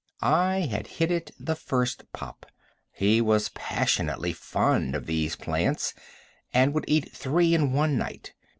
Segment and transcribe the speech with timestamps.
[0.23, 2.47] I had hit it the first pop.
[2.91, 5.93] He was passionately fond of these plants,
[6.51, 8.33] and would eat three in one night.